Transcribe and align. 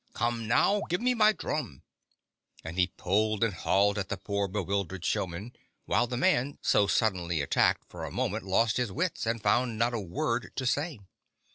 Come, 0.13 0.47
now, 0.47 0.81
give 0.89 0.99
me 0.99 1.13
my 1.13 1.31
drum!" 1.31 1.83
And 2.65 2.75
he 2.75 2.87
pulled 2.87 3.43
and 3.43 3.53
hauled 3.53 3.99
at 3.99 4.09
the 4.09 4.17
poor 4.17 4.47
bewildered 4.47 5.05
showman, 5.05 5.53
while 5.85 6.07
the 6.07 6.17
man 6.17 6.57
so 6.63 6.87
suddenly 6.87 7.39
attacked 7.39 7.85
for 7.87 8.03
a 8.03 8.09
moment 8.11 8.43
lost 8.43 8.77
his 8.77 8.91
wits, 8.91 9.27
and 9.27 9.43
found 9.43 9.77
not 9.77 9.93
a 9.93 9.99
word 9.99 10.53
to 10.55 10.65
say. 10.65 10.97